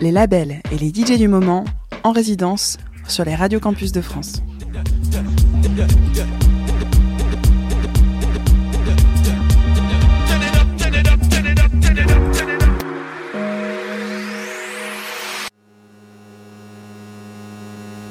Les 0.00 0.12
labels 0.12 0.60
et 0.70 0.78
les 0.78 0.90
DJ 0.90 1.18
du 1.18 1.26
moment 1.26 1.64
en 2.04 2.12
résidence 2.12 2.78
sur 3.08 3.24
les 3.24 3.34
radios 3.34 3.58
campus 3.58 3.90
de 3.90 4.00
France. 4.00 4.40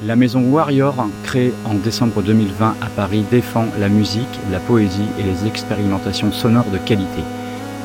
La 0.06 0.18
maison 0.18 0.42
Warrior, 0.52 1.08
créée 1.24 1.54
en 1.64 1.76
décembre 1.76 2.24
2020 2.24 2.76
à 2.82 2.86
Paris, 2.88 3.24
défend 3.32 3.68
la 3.80 3.88
musique, 3.88 4.28
la 4.52 4.60
poésie 4.60 5.08
et 5.18 5.24
les 5.24 5.48
expérimentations 5.48 6.34
sonores 6.34 6.70
de 6.72 6.78
qualité. 6.78 7.24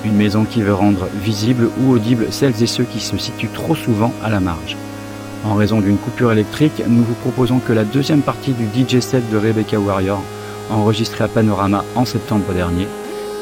Une 0.05 0.17
maison 0.17 0.45
qui 0.45 0.63
veut 0.63 0.75
rendre 0.75 1.09
visibles 1.23 1.69
ou 1.81 1.93
audibles 1.93 2.29
celles 2.31 2.63
et 2.63 2.67
ceux 2.67 2.85
qui 2.85 3.01
se 3.01 3.19
situent 3.19 3.49
trop 3.53 3.75
souvent 3.75 4.13
à 4.23 4.31
la 4.31 4.41
marge. 4.41 4.77
En 5.45 5.55
raison 5.55 5.81
d'une 5.81 5.99
coupure 5.99 6.33
électrique, 6.33 6.83
nous 6.87 7.03
vous 7.03 7.15
proposons 7.15 7.59
que 7.59 7.73
la 7.73 7.85
deuxième 7.85 8.23
partie 8.23 8.53
du 8.53 8.65
DJ 8.67 9.01
set 9.01 9.29
de 9.31 9.37
Rebecca 9.37 9.79
Warrior, 9.79 10.23
enregistré 10.71 11.25
à 11.25 11.29
Panorama 11.29 11.85
en 11.97 12.05
septembre 12.05 12.53
dernier. 12.55 12.87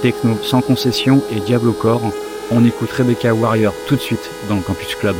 Techno 0.02 0.36
sans 0.42 0.60
concession 0.60 1.22
et 1.32 1.40
Diablo 1.40 1.72
Core, 1.72 2.12
on 2.50 2.64
écoute 2.64 2.90
Rebecca 2.90 3.34
Warrior 3.34 3.74
tout 3.86 3.96
de 3.96 4.00
suite 4.00 4.30
dans 4.48 4.56
le 4.56 4.62
Campus 4.62 4.94
Club. 4.94 5.16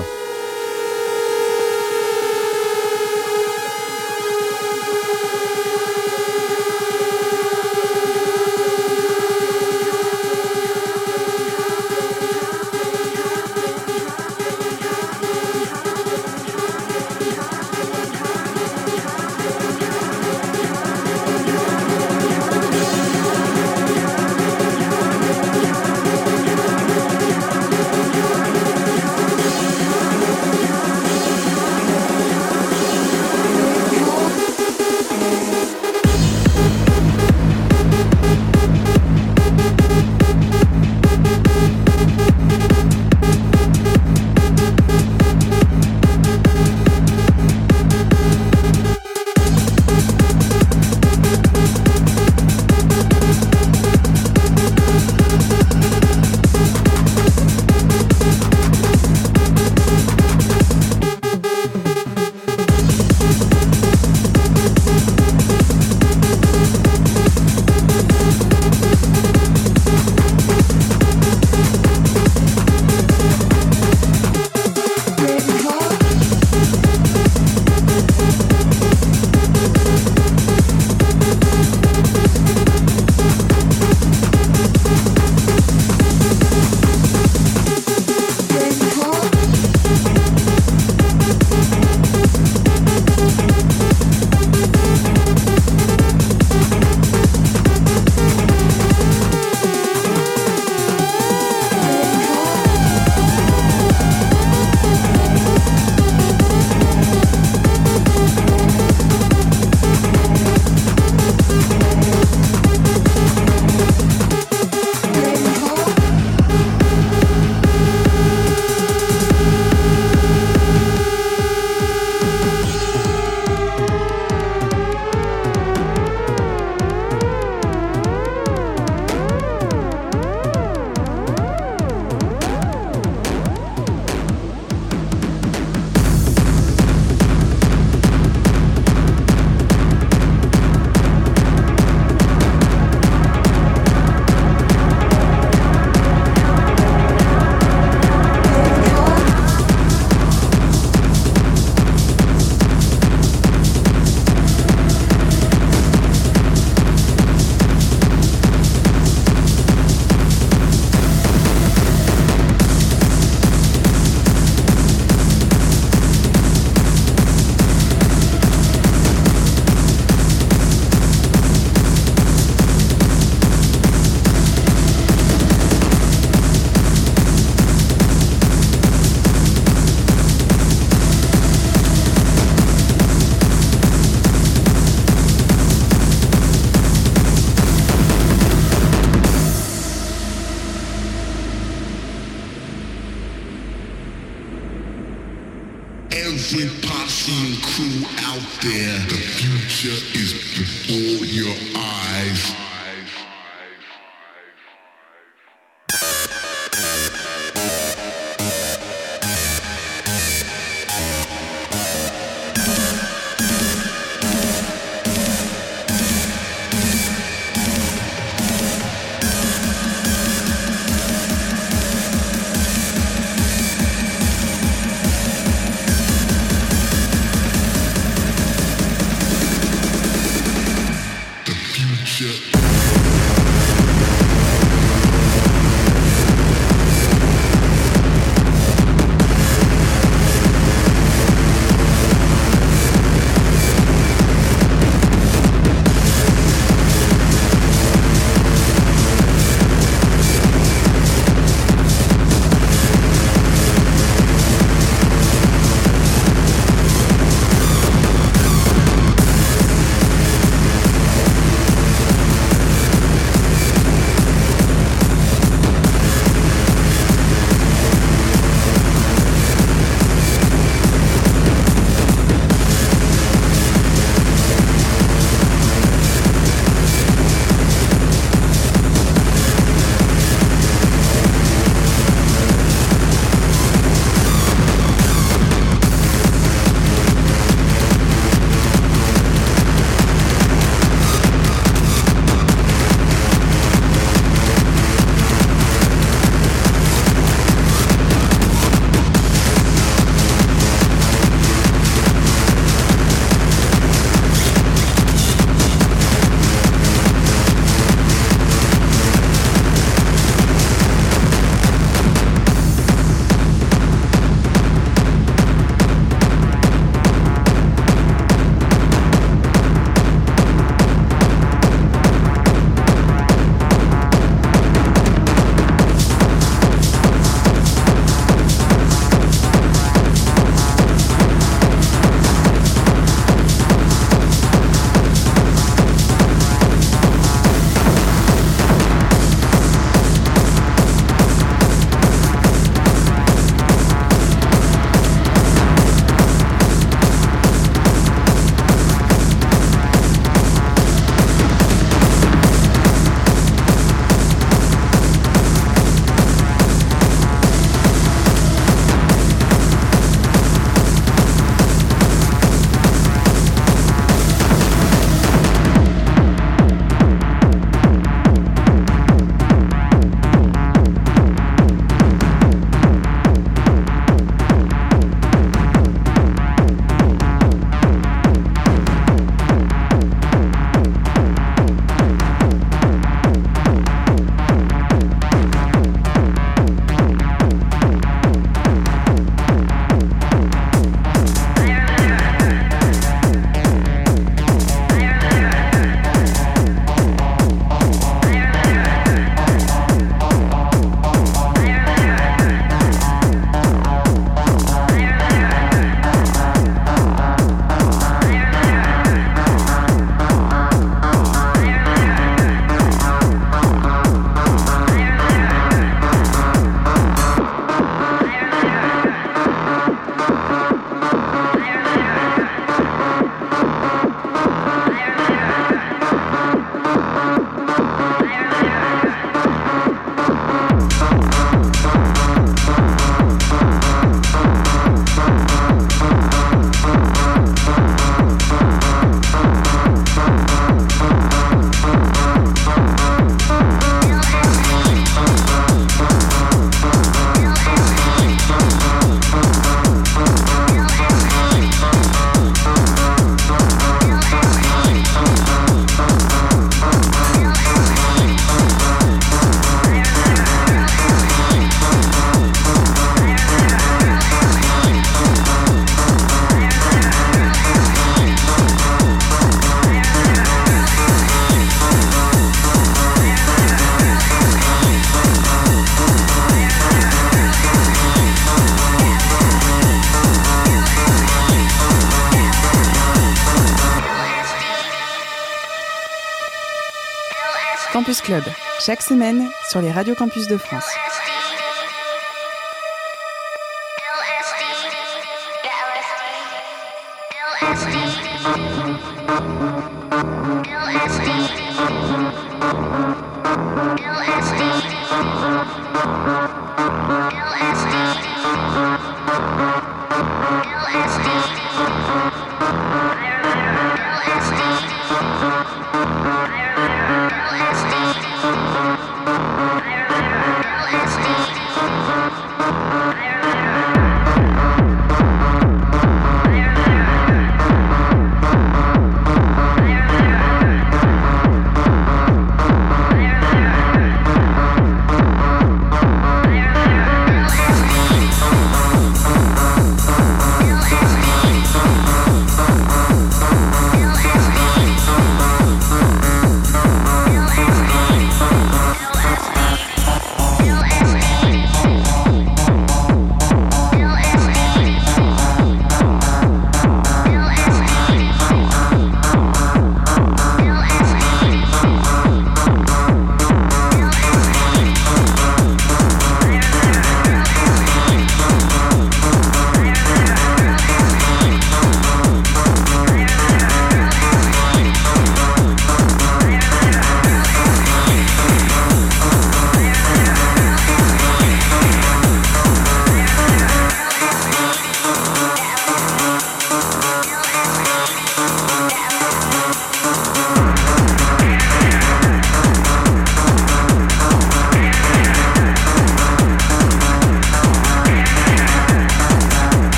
Club, 488.16 488.42
chaque 488.80 489.02
semaine 489.02 489.50
sur 489.68 489.82
les 489.82 489.92
radios 489.92 490.14
campus 490.14 490.48
de 490.48 490.56
France. 490.56 490.88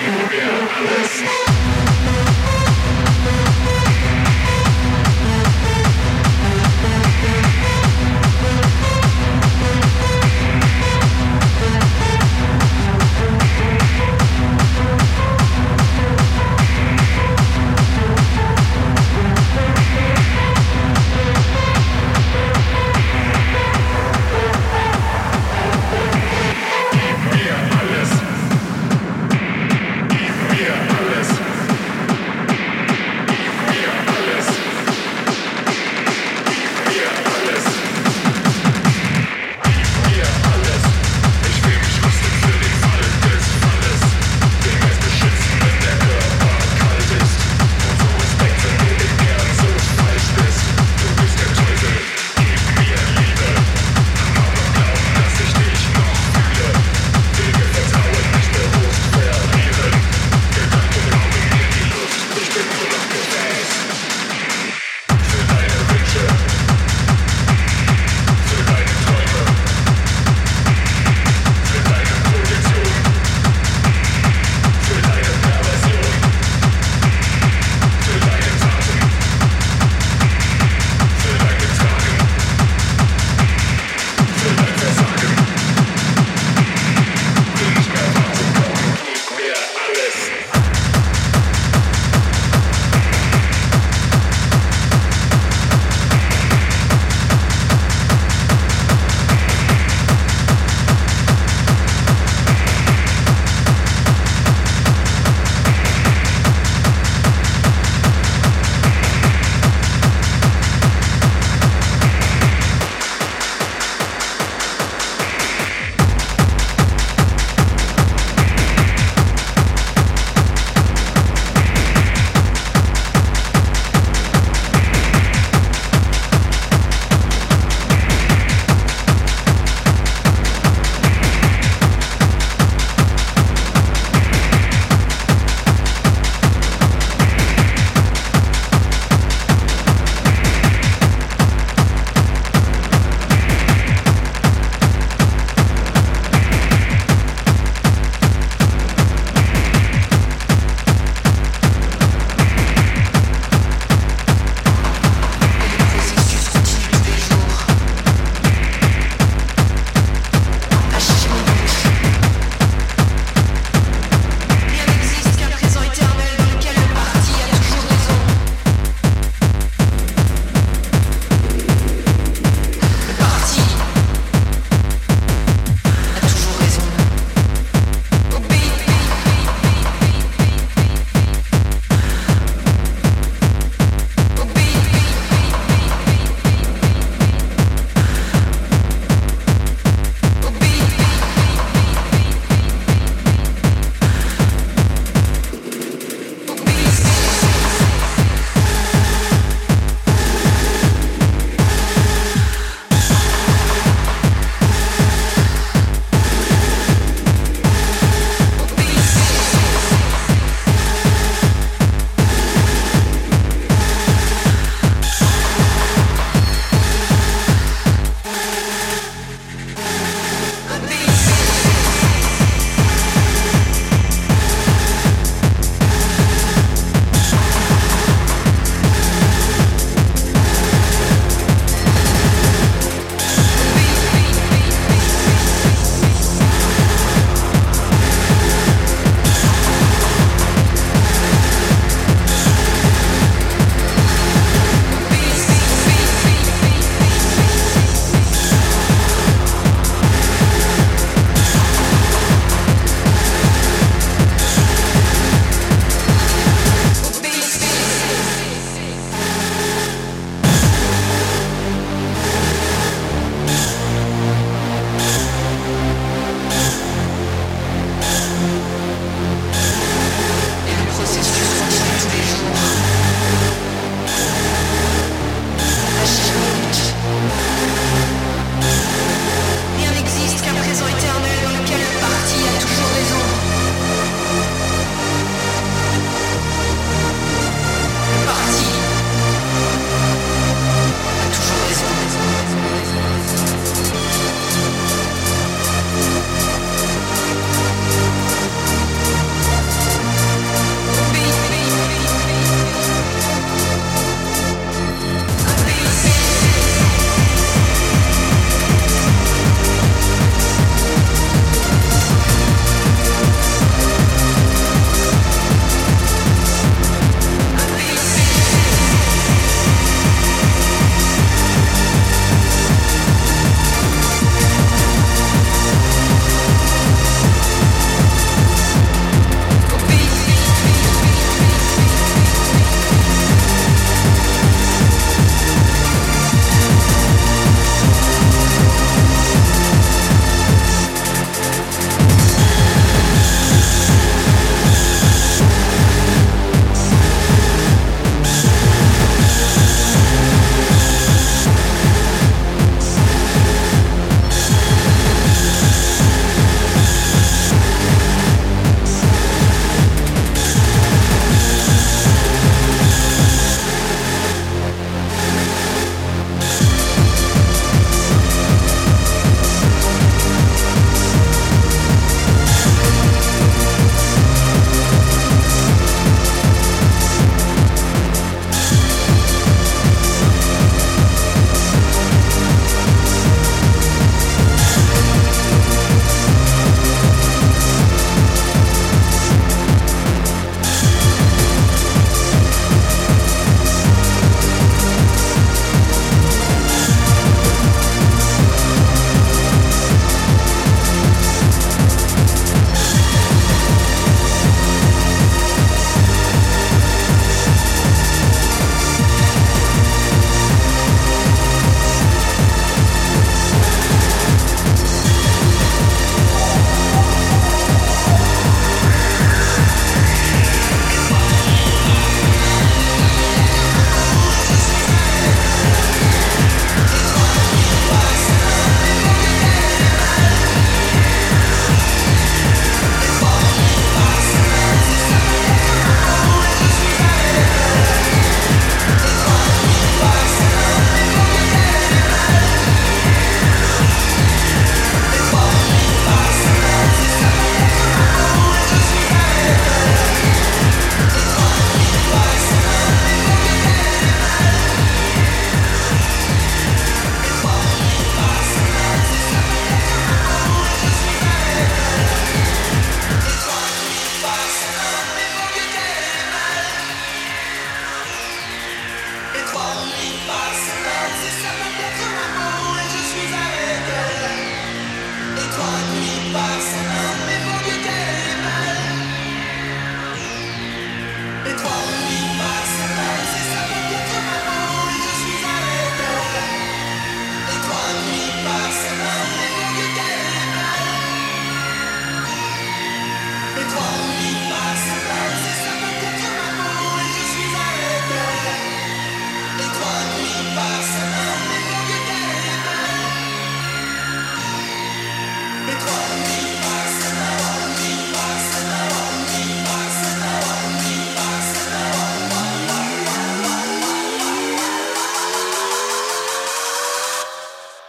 you 0.00 0.12
will 0.12 1.07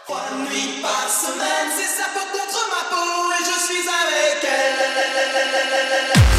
Trois 0.10 0.32
nuits 0.40 0.82
par 0.82 1.08
semaine, 1.08 1.70
c'est 1.78 2.02
sa 2.02 2.10
peau 2.10 2.26
contre 2.32 2.68
ma 2.72 2.90
peau 2.90 3.32
et 3.32 3.46
je 3.46 3.60
suis 3.64 3.88
avec 3.88 4.44
elle. 4.44 6.39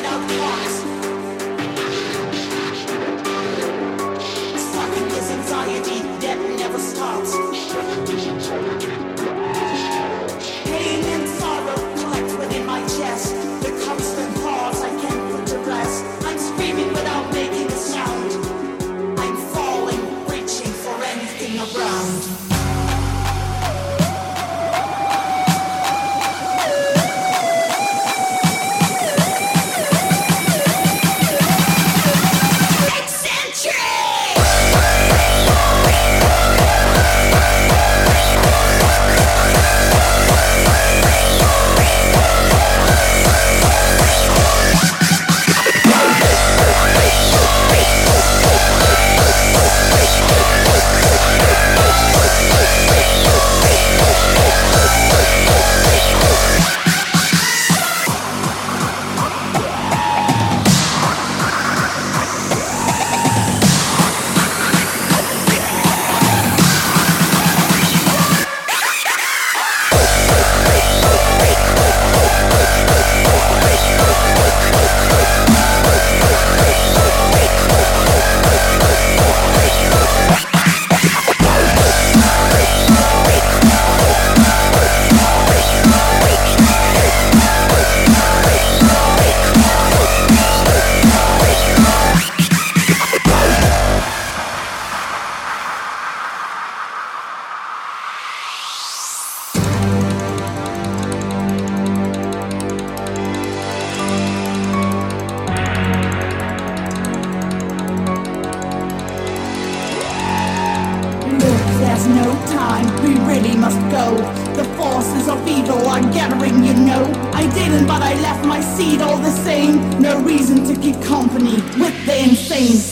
all 118.99 119.17
the 119.17 119.29
same. 119.29 120.01
No 120.01 120.19
reason 120.21 120.63
to 120.65 120.75
keep 120.75 120.99
company 121.03 121.55
with 121.77 122.05
the 122.05 122.23
insane. 122.23 122.90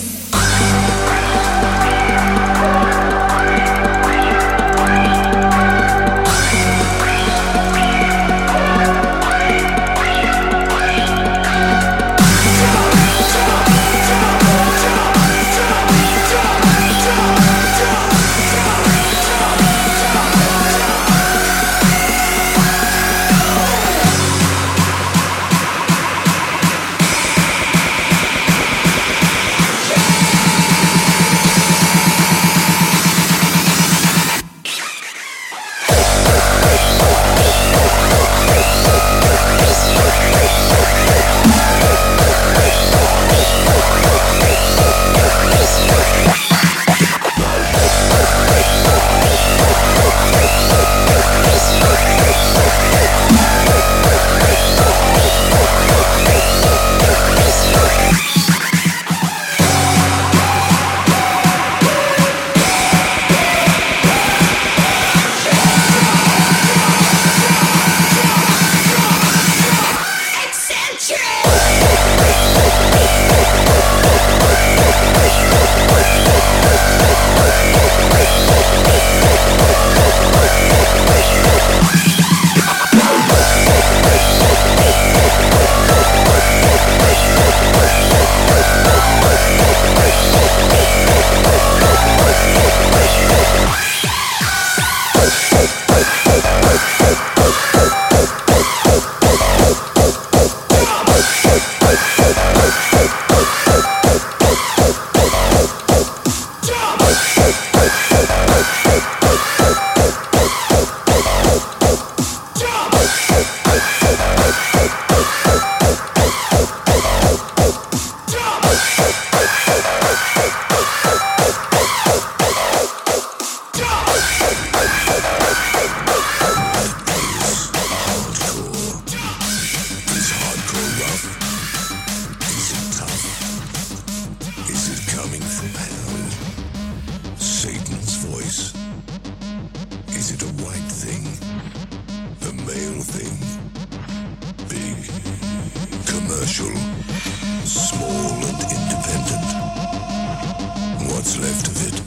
what's 151.20 151.38
left 151.38 151.68
of 151.68 151.76
it. 151.86 151.98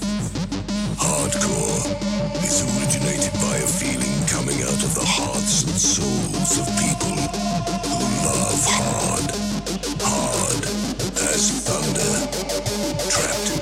Hardcore 0.96 1.84
is 2.42 2.64
originated 2.64 3.34
by 3.44 3.56
a 3.58 3.68
feeling 3.68 4.16
coming 4.26 4.62
out 4.62 4.82
of 4.82 4.94
the 4.94 5.04
hearts 5.04 5.64
and 5.64 5.76
souls 5.76 6.56
of 6.56 6.66
people 6.80 7.20
who 7.92 7.98
love 8.24 8.62
hard, 8.72 9.28
hard 10.00 10.64
as 11.28 11.44
thunder, 11.60 12.14
trapped 13.12 13.52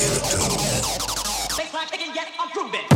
in 0.00 0.10
a 0.10 0.20
dome. 0.32 0.64
Baseline 1.52 1.90
picking, 1.90 2.14
yet 2.14 2.32
I'm 2.40 2.50
grooving. 2.52 2.93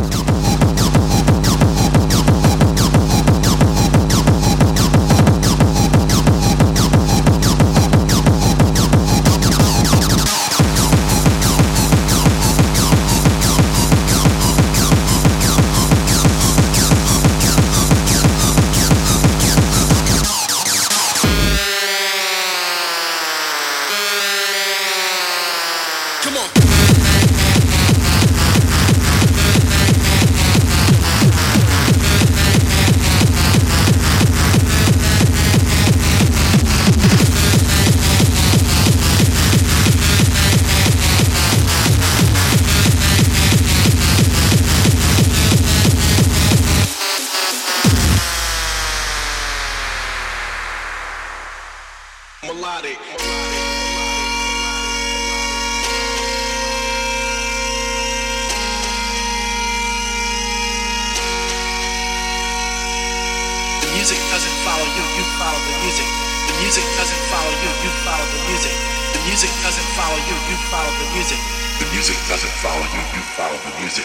Music 69.39 69.63
doesn't 69.63 69.91
follow 69.95 70.19
you, 70.27 70.35
you 70.51 70.57
follow 70.67 70.91
the 70.99 71.15
music. 71.15 71.39
The 71.79 71.87
music 71.95 72.17
doesn't 72.27 72.51
follow 72.59 72.83
you, 72.91 72.99
you 73.15 73.23
follow 73.39 73.55
the 73.55 73.79
music. 73.79 74.05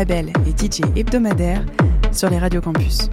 Label 0.00 0.32
et 0.46 0.58
DJ 0.58 0.80
hebdomadaire 0.96 1.62
sur 2.10 2.30
les 2.30 2.38
radios 2.38 2.62
campus. 2.62 3.10